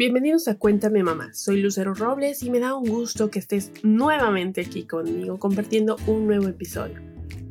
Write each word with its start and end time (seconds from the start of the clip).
Bienvenidos 0.00 0.48
a 0.48 0.54
Cuéntame 0.54 1.02
Mamá, 1.02 1.34
soy 1.34 1.60
Lucero 1.60 1.92
Robles 1.92 2.42
y 2.42 2.48
me 2.48 2.58
da 2.58 2.74
un 2.74 2.88
gusto 2.88 3.30
que 3.30 3.38
estés 3.38 3.70
nuevamente 3.82 4.62
aquí 4.62 4.84
conmigo 4.84 5.38
compartiendo 5.38 5.98
un 6.06 6.26
nuevo 6.26 6.48
episodio. 6.48 7.02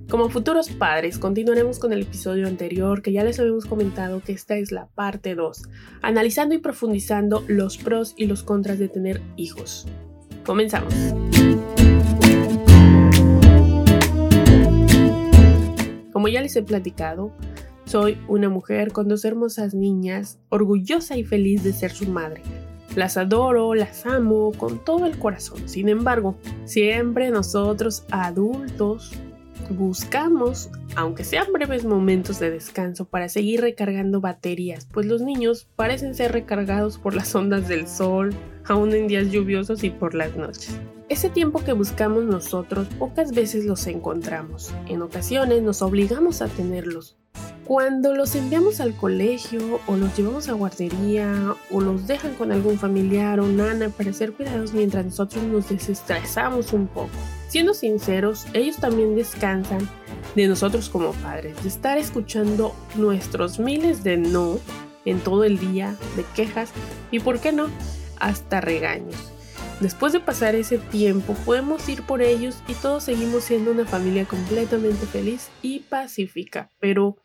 Como 0.10 0.32
futuros 0.32 0.72
padres, 0.72 1.20
continuaremos 1.20 1.78
con 1.78 1.94
el 1.94 2.02
episodio 2.02 2.48
anterior 2.48 3.04
que 3.04 3.12
ya 3.12 3.24
les 3.24 3.40
habíamos 3.40 3.68
comentado 3.68 4.24
que 4.24 4.32
esta 4.32 4.56
es 4.56 4.72
la 4.72 4.88
parte 4.88 5.36
2, 5.36 5.62
analizando 6.02 6.56
y 6.56 6.58
profundizando 6.58 7.46
los 7.48 7.78
pros 7.78 8.16
y 8.18 8.26
los 8.26 8.42
contras 8.42 8.80
de 8.80 8.90
tener 8.90 9.22
hijos. 9.36 9.86
Comenzamos. 10.44 10.96
Como 16.12 16.28
ya 16.30 16.42
les 16.42 16.56
he 16.56 16.64
platicado, 16.64 17.32
soy 17.90 18.20
una 18.28 18.50
mujer 18.50 18.92
con 18.92 19.08
dos 19.08 19.26
hermosas 19.26 19.74
niñas, 19.74 20.38
orgullosa 20.50 21.18
y 21.18 21.24
feliz 21.24 21.64
de 21.64 21.74
ser 21.74 21.90
su 21.90 22.08
madre. 22.08 22.44
Las 22.96 23.18
adoro, 23.18 23.74
las 23.74 24.06
amo 24.06 24.52
con 24.56 24.86
todo 24.86 25.08
el 25.08 25.18
corazón. 25.18 25.68
Sin 25.68 25.90
embargo, 25.90 26.38
siempre 26.66 27.32
nosotros 27.32 28.04
adultos 28.12 29.14
buscamos, 29.72 30.70
aunque 30.96 31.24
sean 31.24 31.52
breves 31.52 31.84
momentos 31.84 32.40
de 32.40 32.52
descanso, 32.52 33.06
para 33.06 33.28
seguir 33.28 33.62
recargando 33.62 34.22
baterías, 34.22 34.88
pues 34.92 35.08
los 35.08 35.22
niños 35.22 35.68
parecen 35.76 36.14
ser 36.14 36.32
recargados 36.32 37.00
por 37.00 37.16
las 37.16 37.34
ondas 37.34 37.68
del 37.68 37.88
sol, 37.88 38.36
aún 38.66 38.94
en 38.94 39.08
días 39.08 39.32
lluviosos 39.32 39.84
y 39.84 39.90
por 39.90 40.14
las 40.14 40.36
noches. 40.36 40.80
Ese 41.10 41.30
tiempo 41.30 41.64
que 41.64 41.74
buscamos 41.74 42.24
nosotros 42.26 42.88
pocas 43.00 43.34
veces 43.34 43.66
los 43.66 43.88
encontramos. 43.88 44.76
En 44.88 45.02
ocasiones 45.02 45.64
nos 45.64 45.82
obligamos 45.82 46.44
a 46.44 46.48
tenerlos, 46.48 47.19
cuando 47.70 48.16
los 48.16 48.34
enviamos 48.34 48.80
al 48.80 48.96
colegio 48.96 49.80
o 49.86 49.96
los 49.96 50.18
llevamos 50.18 50.50
a 50.50 50.54
guardería 50.54 51.54
o 51.70 51.82
los 51.82 52.08
dejan 52.08 52.34
con 52.34 52.52
algún 52.52 52.80
familiar 52.80 53.40
o 53.40 53.48
nana 53.48 53.90
para 53.90 54.12
ser 54.12 54.34
cuidados 54.34 54.74
mientras 54.74 55.06
nosotros 55.06 55.44
nos 55.44 55.70
desestresamos 55.70 56.74
un 56.74 56.88
poco. 56.88 57.12
Siendo 57.48 57.76
sinceros, 57.76 58.48
ellos 58.54 58.78
también 58.78 59.16
descansan 59.16 59.88
de 60.36 60.48
nosotros 60.48 60.90
como 60.90 61.12
padres, 61.14 61.62
de 61.62 61.70
estar 61.70 62.00
escuchando 62.00 62.74
nuestros 62.96 63.60
miles 63.60 64.04
de 64.04 64.18
no 64.18 64.58
en 65.06 65.20
todo 65.20 65.44
el 65.44 65.60
día, 65.60 65.96
de 66.16 66.26
quejas 66.36 66.72
y, 67.12 67.20
¿por 67.20 67.40
qué 67.40 67.52
no?, 67.52 67.68
hasta 68.20 68.62
regaños. 68.62 69.32
Después 69.80 70.12
de 70.12 70.20
pasar 70.20 70.56
ese 70.56 70.80
tiempo, 70.80 71.36
podemos 71.46 71.88
ir 71.88 72.02
por 72.02 72.24
ellos 72.24 72.64
y 72.68 72.74
todos 72.74 73.04
seguimos 73.04 73.44
siendo 73.44 73.70
una 73.70 73.86
familia 73.86 74.26
completamente 74.26 75.06
feliz 75.06 75.50
y 75.62 75.82
pacífica, 75.82 76.72
pero 76.80 77.18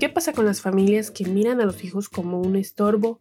¿Qué 0.00 0.08
pasa 0.08 0.32
con 0.32 0.46
las 0.46 0.62
familias 0.62 1.10
que 1.10 1.26
miran 1.26 1.60
a 1.60 1.66
los 1.66 1.84
hijos 1.84 2.08
como 2.08 2.40
un 2.40 2.56
estorbo 2.56 3.20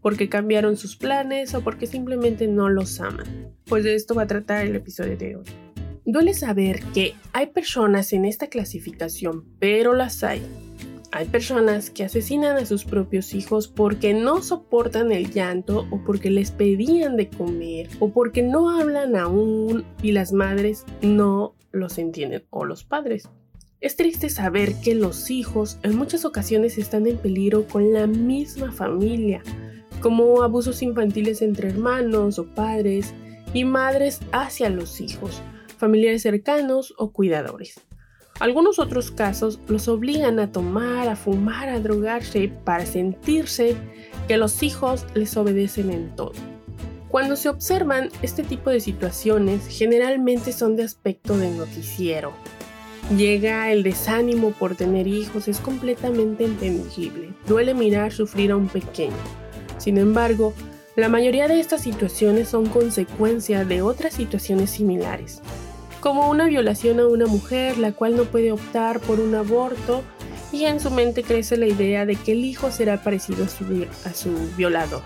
porque 0.00 0.28
cambiaron 0.28 0.76
sus 0.76 0.96
planes 0.96 1.52
o 1.52 1.62
porque 1.62 1.88
simplemente 1.88 2.46
no 2.46 2.68
los 2.68 3.00
aman? 3.00 3.52
Pues 3.64 3.82
de 3.82 3.96
esto 3.96 4.14
va 4.14 4.22
a 4.22 4.26
tratar 4.28 4.64
el 4.64 4.76
episodio 4.76 5.16
de 5.16 5.34
hoy. 5.34 5.44
Duele 6.04 6.32
saber 6.34 6.80
que 6.94 7.16
hay 7.32 7.48
personas 7.48 8.12
en 8.12 8.24
esta 8.24 8.46
clasificación, 8.46 9.44
pero 9.58 9.94
las 9.94 10.22
hay. 10.22 10.42
Hay 11.10 11.26
personas 11.26 11.90
que 11.90 12.04
asesinan 12.04 12.56
a 12.56 12.66
sus 12.66 12.84
propios 12.84 13.34
hijos 13.34 13.66
porque 13.66 14.14
no 14.14 14.42
soportan 14.42 15.10
el 15.10 15.32
llanto 15.32 15.88
o 15.90 16.04
porque 16.04 16.30
les 16.30 16.52
pedían 16.52 17.16
de 17.16 17.30
comer 17.30 17.88
o 17.98 18.12
porque 18.12 18.42
no 18.44 18.70
hablan 18.70 19.16
aún 19.16 19.84
y 20.02 20.12
las 20.12 20.32
madres 20.32 20.84
no 21.02 21.56
los 21.72 21.98
entienden 21.98 22.44
o 22.50 22.64
los 22.64 22.84
padres. 22.84 23.28
Es 23.82 23.96
triste 23.96 24.30
saber 24.30 24.76
que 24.76 24.94
los 24.94 25.28
hijos 25.28 25.76
en 25.82 25.96
muchas 25.96 26.24
ocasiones 26.24 26.78
están 26.78 27.08
en 27.08 27.18
peligro 27.18 27.66
con 27.66 27.92
la 27.92 28.06
misma 28.06 28.70
familia, 28.70 29.42
como 30.00 30.44
abusos 30.44 30.82
infantiles 30.82 31.42
entre 31.42 31.70
hermanos 31.70 32.38
o 32.38 32.46
padres 32.46 33.12
y 33.52 33.64
madres 33.64 34.20
hacia 34.30 34.70
los 34.70 35.00
hijos, 35.00 35.42
familiares 35.78 36.22
cercanos 36.22 36.94
o 36.96 37.10
cuidadores. 37.10 37.80
Algunos 38.38 38.78
otros 38.78 39.10
casos 39.10 39.58
los 39.66 39.88
obligan 39.88 40.38
a 40.38 40.52
tomar, 40.52 41.08
a 41.08 41.16
fumar, 41.16 41.68
a 41.68 41.80
drogarse 41.80 42.52
para 42.64 42.86
sentirse 42.86 43.74
que 44.28 44.36
los 44.36 44.62
hijos 44.62 45.06
les 45.14 45.36
obedecen 45.36 45.90
en 45.90 46.14
todo. 46.14 46.34
Cuando 47.08 47.34
se 47.34 47.48
observan 47.48 48.10
este 48.22 48.44
tipo 48.44 48.70
de 48.70 48.78
situaciones, 48.78 49.66
generalmente 49.66 50.52
son 50.52 50.76
de 50.76 50.84
aspecto 50.84 51.36
de 51.36 51.50
noticiero, 51.50 52.32
Llega 53.16 53.70
el 53.70 53.82
desánimo 53.82 54.52
por 54.52 54.74
tener 54.74 55.06
hijos, 55.06 55.46
es 55.46 55.58
completamente 55.58 56.46
entendible. 56.46 57.34
Duele 57.46 57.74
mirar 57.74 58.10
sufrir 58.10 58.52
a 58.52 58.56
un 58.56 58.68
pequeño. 58.68 59.12
Sin 59.76 59.98
embargo, 59.98 60.54
la 60.96 61.10
mayoría 61.10 61.46
de 61.46 61.60
estas 61.60 61.82
situaciones 61.82 62.48
son 62.48 62.66
consecuencia 62.66 63.66
de 63.66 63.82
otras 63.82 64.14
situaciones 64.14 64.70
similares, 64.70 65.42
como 66.00 66.30
una 66.30 66.46
violación 66.46 67.00
a 67.00 67.06
una 67.06 67.26
mujer 67.26 67.76
la 67.76 67.92
cual 67.92 68.16
no 68.16 68.24
puede 68.24 68.50
optar 68.50 69.00
por 69.00 69.20
un 69.20 69.34
aborto 69.34 70.02
y 70.50 70.64
en 70.64 70.80
su 70.80 70.90
mente 70.90 71.22
crece 71.22 71.58
la 71.58 71.66
idea 71.66 72.06
de 72.06 72.16
que 72.16 72.32
el 72.32 72.44
hijo 72.44 72.70
será 72.70 73.02
parecido 73.02 73.44
a 73.44 73.48
su, 73.48 73.86
a 74.06 74.14
su 74.14 74.30
violador. 74.56 75.02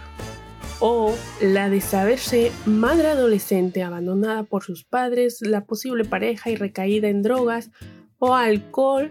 O 0.78 1.14
la 1.40 1.70
de 1.70 1.80
saberse 1.80 2.52
madre 2.66 3.08
adolescente 3.08 3.82
abandonada 3.82 4.42
por 4.42 4.62
sus 4.62 4.84
padres, 4.84 5.38
la 5.40 5.64
posible 5.64 6.04
pareja 6.04 6.50
y 6.50 6.56
recaída 6.56 7.08
en 7.08 7.22
drogas 7.22 7.70
o 8.18 8.34
alcohol, 8.34 9.10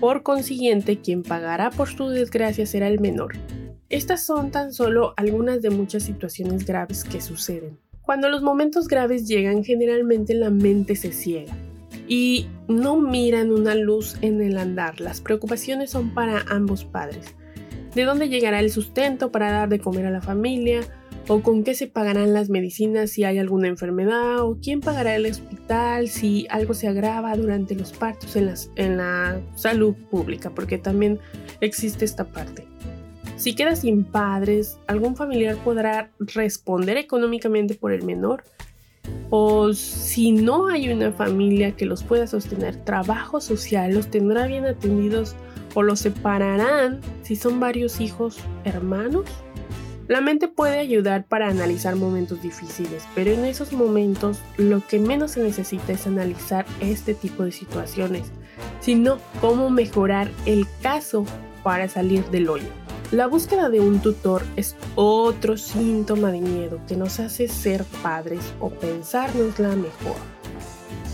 por 0.00 0.22
consiguiente 0.22 1.00
quien 1.00 1.22
pagará 1.22 1.70
por 1.70 1.88
su 1.88 2.08
desgracia 2.08 2.66
será 2.66 2.88
el 2.88 3.00
menor. 3.00 3.34
Estas 3.88 4.24
son 4.24 4.50
tan 4.50 4.72
solo 4.72 5.14
algunas 5.16 5.62
de 5.62 5.70
muchas 5.70 6.04
situaciones 6.04 6.64
graves 6.64 7.04
que 7.04 7.20
suceden. 7.20 7.78
Cuando 8.02 8.28
los 8.28 8.42
momentos 8.42 8.88
graves 8.88 9.26
llegan, 9.28 9.64
generalmente 9.64 10.34
la 10.34 10.50
mente 10.50 10.96
se 10.96 11.12
ciega 11.12 11.54
y 12.08 12.48
no 12.66 12.96
miran 12.96 13.52
una 13.52 13.74
luz 13.74 14.16
en 14.20 14.40
el 14.42 14.58
andar. 14.58 15.00
Las 15.00 15.20
preocupaciones 15.20 15.90
son 15.90 16.14
para 16.14 16.44
ambos 16.48 16.84
padres. 16.84 17.34
¿De 17.94 18.04
dónde 18.04 18.28
llegará 18.28 18.60
el 18.60 18.70
sustento 18.70 19.30
para 19.32 19.50
dar 19.50 19.68
de 19.68 19.80
comer 19.80 20.06
a 20.06 20.10
la 20.10 20.20
familia? 20.20 20.82
O 21.32 21.42
con 21.42 21.62
qué 21.62 21.76
se 21.76 21.86
pagarán 21.86 22.34
las 22.34 22.50
medicinas 22.50 23.12
si 23.12 23.22
hay 23.22 23.38
alguna 23.38 23.68
enfermedad 23.68 24.40
o 24.40 24.58
quién 24.60 24.80
pagará 24.80 25.14
el 25.14 25.26
hospital 25.26 26.08
si 26.08 26.48
algo 26.50 26.74
se 26.74 26.88
agrava 26.88 27.36
durante 27.36 27.76
los 27.76 27.92
partos 27.92 28.34
en, 28.34 28.52
en 28.74 28.96
la 28.96 29.40
salud 29.54 29.94
pública, 30.10 30.50
porque 30.50 30.76
también 30.76 31.20
existe 31.60 32.04
esta 32.04 32.24
parte. 32.24 32.66
Si 33.36 33.54
queda 33.54 33.76
sin 33.76 34.02
padres, 34.02 34.80
algún 34.88 35.14
familiar 35.14 35.54
podrá 35.58 36.10
responder 36.18 36.96
económicamente 36.96 37.76
por 37.76 37.92
el 37.92 38.02
menor. 38.02 38.42
O 39.30 39.72
si 39.72 40.32
no 40.32 40.66
hay 40.66 40.92
una 40.92 41.12
familia 41.12 41.76
que 41.76 41.86
los 41.86 42.02
pueda 42.02 42.26
sostener, 42.26 42.74
trabajo 42.84 43.40
social 43.40 43.94
los 43.94 44.08
tendrá 44.10 44.48
bien 44.48 44.66
atendidos 44.66 45.36
o 45.74 45.84
los 45.84 46.00
separarán 46.00 47.00
si 47.22 47.36
son 47.36 47.60
varios 47.60 48.00
hijos 48.00 48.38
hermanos 48.64 49.26
la 50.10 50.20
mente 50.20 50.48
puede 50.48 50.80
ayudar 50.80 51.22
para 51.22 51.46
analizar 51.46 51.94
momentos 51.94 52.42
difíciles, 52.42 53.04
pero 53.14 53.30
en 53.30 53.44
esos 53.44 53.72
momentos 53.72 54.40
lo 54.56 54.84
que 54.84 54.98
menos 54.98 55.30
se 55.30 55.40
necesita 55.40 55.92
es 55.92 56.04
analizar 56.04 56.66
este 56.80 57.14
tipo 57.14 57.44
de 57.44 57.52
situaciones, 57.52 58.32
sino 58.80 59.18
cómo 59.40 59.70
mejorar 59.70 60.28
el 60.46 60.66
caso 60.82 61.24
para 61.62 61.88
salir 61.88 62.24
del 62.30 62.48
hoyo. 62.48 62.66
La 63.12 63.28
búsqueda 63.28 63.70
de 63.70 63.78
un 63.78 64.00
tutor 64.00 64.42
es 64.56 64.74
otro 64.96 65.56
síntoma 65.56 66.32
de 66.32 66.40
miedo 66.40 66.80
que 66.88 66.96
nos 66.96 67.20
hace 67.20 67.46
ser 67.46 67.84
padres 68.02 68.40
o 68.58 68.68
pensarnos 68.68 69.60
la 69.60 69.76
mejor. 69.76 70.39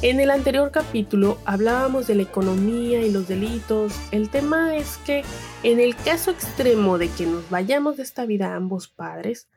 En 0.02 0.20
el 0.20 0.30
anterior 0.30 0.72
capítulo 0.72 1.38
hablábamos 1.46 2.06
de 2.06 2.16
la 2.16 2.22
economía 2.22 3.00
y 3.00 3.10
los 3.10 3.28
delitos. 3.28 3.98
El 4.10 4.28
tema 4.28 4.76
es 4.76 4.98
que 4.98 5.24
en 5.62 5.80
el 5.80 5.96
caso 5.96 6.30
extremo 6.30 6.98
de 6.98 7.08
que 7.08 7.24
nos 7.24 7.48
vayamos 7.48 7.96
de 7.96 8.02
esta 8.02 8.26
vida 8.26 8.54
ambos 8.54 8.88
padres, 8.88 9.48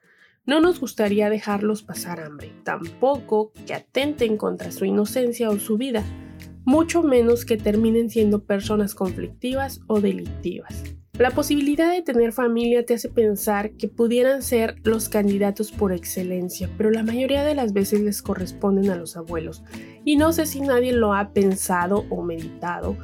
no 0.46 0.62
nos 0.62 0.80
gustaría 0.80 1.30
dejarlos 1.30 1.84
pasar 1.84 2.22
hambre, 2.22 2.54
tampoco 2.64 3.52
que 3.68 3.74
atenten 3.74 4.38
contra 4.38 4.72
su 4.72 4.86
inocencia 4.86 5.50
o 5.50 5.60
su 5.60 5.78
vida, 5.78 6.06
mucho 6.64 7.04
menos 7.04 7.44
que 7.44 7.58
terminen 7.58 8.10
siendo 8.10 8.46
personas 8.46 8.96
conflictivas 8.96 9.82
o 9.88 10.00
delictivas. 10.00 10.84
La 11.20 11.32
posibilidad 11.32 11.92
de 11.92 12.02
tener 12.02 12.32
familia 12.32 12.86
te 12.86 12.94
hace 12.94 13.10
pensar 13.10 13.72
que 13.72 13.90
pudieran 13.90 14.42
ser 14.42 14.78
los 14.86 15.10
candidatos 15.10 15.70
por 15.70 15.92
excelencia, 15.92 16.70
pero 16.78 16.92
la 16.92 17.04
mayoría 17.04 17.44
de 17.44 17.56
las 17.56 17.74
veces 17.74 18.00
les 18.00 18.22
corresponden 18.22 18.90
a 18.90 18.96
los 18.96 19.18
abuelos. 19.18 19.62
Y 20.06 20.16
no 20.16 20.32
sé 20.32 20.46
si 20.46 20.62
nadie 20.62 20.94
lo 20.94 21.14
ha 21.14 21.34
pensado 21.34 22.06
o 22.10 22.24
meditado, 22.24 22.96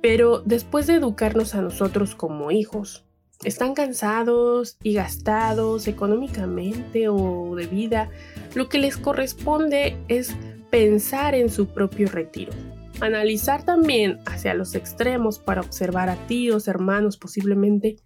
pero 0.00 0.40
después 0.40 0.86
de 0.86 0.94
educarnos 0.94 1.54
a 1.54 1.60
nosotros 1.60 2.14
como 2.14 2.50
hijos, 2.50 3.04
están 3.44 3.74
cansados 3.74 4.78
y 4.82 4.94
gastados 4.94 5.88
económicamente 5.88 7.10
o 7.10 7.54
de 7.54 7.66
vida, 7.66 8.08
lo 8.54 8.70
que 8.70 8.78
les 8.78 8.96
corresponde 8.96 9.98
es 10.08 10.34
pensar 10.70 11.34
en 11.34 11.50
su 11.50 11.66
propio 11.66 12.08
retiro. 12.08 12.54
Analizar 13.02 13.64
también 13.64 14.20
hacia 14.26 14.54
los 14.54 14.76
extremos 14.76 15.40
para 15.40 15.60
observar 15.60 16.08
a 16.08 16.14
tíos, 16.28 16.68
hermanos, 16.68 17.16
posiblemente 17.16 17.96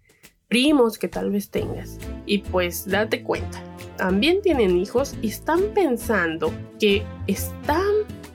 primos 0.47 0.97
que 0.97 1.07
tal 1.07 1.29
vez 1.29 1.51
tengas. 1.51 1.99
Y 2.25 2.39
pues 2.39 2.87
date 2.87 3.21
cuenta, 3.21 3.61
también 3.95 4.41
tienen 4.41 4.75
hijos 4.75 5.15
y 5.21 5.27
están 5.27 5.61
pensando 5.75 6.51
que 6.79 7.03
están 7.27 7.85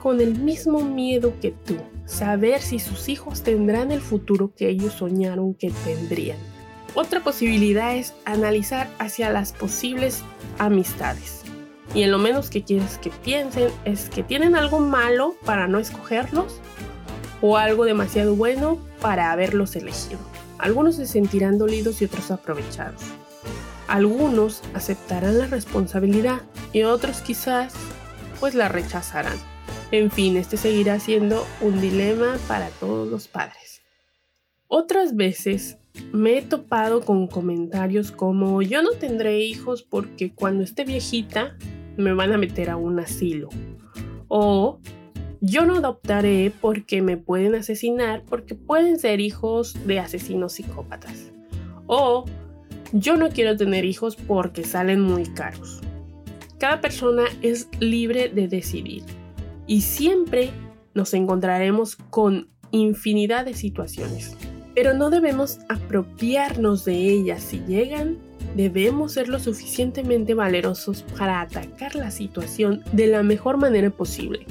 con 0.01 0.21
el 0.21 0.39
mismo 0.39 0.85
miedo 0.85 1.33
que 1.41 1.51
tú, 1.51 1.75
saber 2.05 2.61
si 2.61 2.79
sus 2.79 3.09
hijos 3.09 3.43
tendrán 3.43 3.91
el 3.91 3.99
futuro 3.99 4.53
que 4.55 4.69
ellos 4.69 4.93
soñaron 4.93 5.55
que 5.55 5.69
tendrían. 5.83 6.37
Otra 6.93 7.21
posibilidad 7.21 7.93
es 7.93 8.13
analizar 8.23 8.89
hacia 8.99 9.29
las 9.29 9.51
posibles 9.51 10.23
amistades. 10.59 11.42
Y 11.93 12.01
en 12.03 12.11
lo 12.11 12.17
menos 12.17 12.49
que 12.49 12.63
quieres 12.63 12.97
que 12.97 13.11
piensen 13.11 13.69
es 13.85 14.09
que 14.09 14.23
tienen 14.23 14.55
algo 14.55 14.79
malo 14.79 15.35
para 15.45 15.67
no 15.67 15.77
escogerlos 15.79 16.59
o 17.41 17.57
algo 17.57 17.85
demasiado 17.85 18.35
bueno 18.35 18.79
para 18.99 19.31
haberlos 19.31 19.75
elegido. 19.75 20.19
Algunos 20.57 20.95
se 20.95 21.05
sentirán 21.05 21.57
dolidos 21.57 22.01
y 22.01 22.05
otros 22.05 22.31
aprovechados. 22.31 23.01
Algunos 23.87 24.63
aceptarán 24.73 25.37
la 25.37 25.47
responsabilidad 25.47 26.41
y 26.71 26.83
otros 26.83 27.21
quizás 27.21 27.73
pues 28.39 28.55
la 28.55 28.69
rechazarán. 28.69 29.37
En 29.91 30.09
fin, 30.09 30.37
este 30.37 30.57
seguirá 30.57 30.99
siendo 30.99 31.45
un 31.61 31.79
dilema 31.79 32.37
para 32.47 32.69
todos 32.69 33.07
los 33.07 33.27
padres. 33.27 33.81
Otras 34.67 35.15
veces 35.15 35.77
me 36.11 36.39
he 36.39 36.41
topado 36.41 37.01
con 37.01 37.27
comentarios 37.27 38.11
como 38.11 38.61
yo 38.63 38.81
no 38.81 38.93
tendré 38.93 39.39
hijos 39.41 39.83
porque 39.83 40.33
cuando 40.33 40.63
esté 40.63 40.83
viejita 40.85 41.55
me 41.97 42.13
van 42.13 42.33
a 42.33 42.37
meter 42.37 42.69
a 42.69 42.77
un 42.77 42.99
asilo. 42.99 43.49
O 44.27 44.79
yo 45.41 45.65
no 45.65 45.75
adoptaré 45.75 46.51
porque 46.61 47.01
me 47.01 47.17
pueden 47.17 47.55
asesinar 47.55 48.23
porque 48.23 48.55
pueden 48.55 48.97
ser 48.97 49.19
hijos 49.19 49.75
de 49.85 49.99
asesinos 49.99 50.53
psicópatas. 50.53 51.31
O 51.85 52.25
yo 52.93 53.17
no 53.17 53.29
quiero 53.29 53.57
tener 53.57 53.85
hijos 53.85 54.15
porque 54.15 54.63
salen 54.63 55.01
muy 55.01 55.25
caros. 55.25 55.81
Cada 56.59 56.79
persona 56.79 57.23
es 57.41 57.67
libre 57.79 58.29
de 58.29 58.47
decidir 58.47 59.03
y 59.67 59.81
siempre 59.81 60.51
nos 60.93 61.13
encontraremos 61.13 61.95
con 61.95 62.47
infinidad 62.71 63.45
de 63.45 63.53
situaciones. 63.53 64.35
Pero 64.75 64.93
no 64.93 65.09
debemos 65.09 65.59
apropiarnos 65.69 66.85
de 66.85 66.95
ellas 66.95 67.43
si 67.43 67.59
llegan. 67.67 68.17
Debemos 68.55 69.13
ser 69.13 69.29
lo 69.29 69.39
suficientemente 69.39 70.35
valerosos 70.35 71.03
para 71.17 71.41
atacar 71.41 71.95
la 71.95 72.11
situación 72.11 72.83
de 72.91 73.07
la 73.07 73.23
mejor 73.23 73.57
manera 73.57 73.89
posible. 73.89 74.45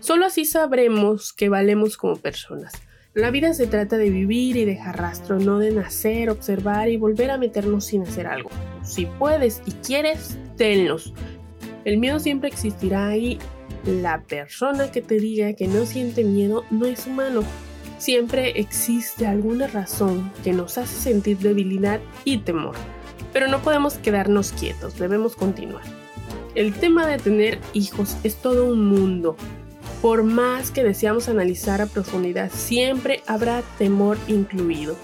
Solo 0.00 0.26
así 0.26 0.44
sabremos 0.44 1.32
que 1.32 1.48
valemos 1.48 1.96
como 1.96 2.16
personas. 2.16 2.72
La 3.14 3.30
vida 3.30 3.52
se 3.52 3.66
trata 3.66 3.98
de 3.98 4.08
vivir 4.08 4.56
y 4.56 4.64
dejar 4.64 4.98
rastro, 4.98 5.38
no 5.38 5.58
de 5.58 5.70
nacer, 5.70 6.30
observar 6.30 6.88
y 6.88 6.96
volver 6.96 7.30
a 7.30 7.36
meternos 7.36 7.84
sin 7.84 8.02
hacer 8.02 8.26
algo. 8.26 8.48
Si 8.82 9.04
puedes 9.04 9.60
y 9.66 9.72
quieres, 9.72 10.38
tenlos. 10.56 11.12
El 11.84 11.98
miedo 11.98 12.18
siempre 12.20 12.48
existirá 12.48 13.08
ahí. 13.08 13.38
La 13.84 14.22
persona 14.22 14.90
que 14.90 15.02
te 15.02 15.18
diga 15.18 15.52
que 15.52 15.68
no 15.68 15.84
siente 15.84 16.24
miedo 16.24 16.64
no 16.70 16.86
es 16.86 17.06
humano. 17.06 17.42
Siempre 17.98 18.58
existe 18.58 19.26
alguna 19.26 19.66
razón 19.66 20.32
que 20.42 20.54
nos 20.54 20.78
hace 20.78 20.98
sentir 20.98 21.38
debilidad 21.38 22.00
y 22.24 22.38
temor. 22.38 22.76
Pero 23.32 23.48
no 23.48 23.60
podemos 23.62 23.94
quedarnos 23.94 24.52
quietos, 24.52 24.98
debemos 24.98 25.36
continuar. 25.36 25.84
El 26.54 26.74
tema 26.74 27.06
de 27.06 27.18
tener 27.18 27.58
hijos 27.72 28.16
es 28.24 28.36
todo 28.36 28.66
un 28.66 28.86
mundo 28.86 29.36
por 30.02 30.24
más 30.24 30.72
que 30.72 30.82
deseamos 30.82 31.28
analizar 31.28 31.80
a 31.80 31.86
profundidad, 31.86 32.50
siempre 32.52 33.22
habrá 33.28 33.62
temor 33.78 34.18
incluido. 34.26 34.96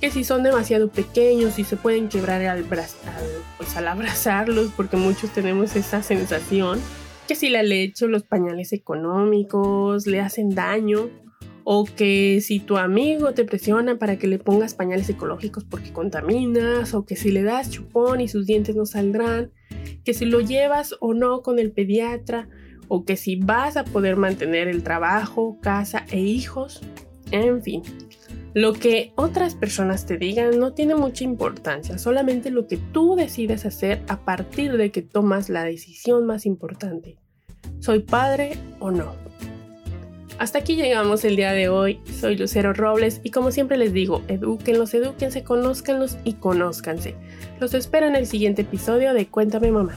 Que 0.00 0.12
si 0.12 0.22
son 0.22 0.44
demasiado 0.44 0.88
pequeños 0.88 1.58
y 1.58 1.64
se 1.64 1.76
pueden 1.76 2.08
quebrar 2.08 2.42
al, 2.44 2.62
pues 2.62 3.76
al 3.76 3.88
abrazarlos, 3.88 4.70
porque 4.76 4.96
muchos 4.96 5.30
tenemos 5.30 5.74
esa 5.74 6.00
sensación, 6.04 6.78
que 7.26 7.34
si 7.34 7.48
la 7.48 7.64
leche 7.64 8.04
o 8.04 8.08
los 8.08 8.22
pañales 8.22 8.72
económicos 8.72 10.06
le 10.06 10.20
hacen 10.20 10.54
daño, 10.54 11.10
o 11.68 11.84
que 11.84 12.40
si 12.42 12.60
tu 12.60 12.76
amigo 12.76 13.34
te 13.34 13.44
presiona 13.44 13.98
para 13.98 14.18
que 14.18 14.28
le 14.28 14.38
pongas 14.38 14.74
pañales 14.74 15.10
ecológicos 15.10 15.64
porque 15.64 15.92
contaminas, 15.92 16.94
o 16.94 17.04
que 17.04 17.16
si 17.16 17.32
le 17.32 17.42
das 17.42 17.70
chupón 17.70 18.20
y 18.20 18.28
sus 18.28 18.46
dientes 18.46 18.76
no 18.76 18.86
saldrán, 18.86 19.50
que 20.04 20.14
si 20.14 20.26
lo 20.26 20.40
llevas 20.40 20.94
o 21.00 21.12
no 21.12 21.42
con 21.42 21.58
el 21.58 21.72
pediatra, 21.72 22.48
o 22.86 23.04
que 23.04 23.16
si 23.16 23.34
vas 23.34 23.76
a 23.76 23.82
poder 23.82 24.14
mantener 24.14 24.68
el 24.68 24.84
trabajo, 24.84 25.58
casa 25.60 26.04
e 26.12 26.20
hijos, 26.20 26.82
en 27.32 27.60
fin. 27.60 27.82
Lo 28.54 28.72
que 28.72 29.12
otras 29.16 29.56
personas 29.56 30.06
te 30.06 30.18
digan 30.18 30.60
no 30.60 30.72
tiene 30.72 30.94
mucha 30.94 31.24
importancia, 31.24 31.98
solamente 31.98 32.52
lo 32.52 32.68
que 32.68 32.76
tú 32.76 33.16
decides 33.16 33.66
hacer 33.66 34.02
a 34.06 34.24
partir 34.24 34.76
de 34.76 34.92
que 34.92 35.02
tomas 35.02 35.48
la 35.48 35.64
decisión 35.64 36.26
más 36.26 36.46
importante. 36.46 37.18
¿Soy 37.80 37.98
padre 37.98 38.52
o 38.78 38.92
no? 38.92 39.25
Hasta 40.38 40.58
aquí 40.58 40.76
llegamos 40.76 41.24
el 41.24 41.34
día 41.34 41.52
de 41.52 41.70
hoy. 41.70 41.98
Soy 42.20 42.36
Lucero 42.36 42.74
Robles 42.74 43.20
y 43.22 43.30
como 43.30 43.50
siempre 43.50 43.78
les 43.78 43.94
digo, 43.94 44.22
edúquenlos, 44.28 44.92
edúquense, 44.92 45.42
conózcanlos 45.42 46.18
y 46.24 46.34
conózcanse. 46.34 47.14
Los 47.58 47.72
espero 47.72 48.06
en 48.06 48.16
el 48.16 48.26
siguiente 48.26 48.62
episodio 48.62 49.14
de 49.14 49.26
Cuéntame 49.28 49.70
Mamá. 49.70 49.96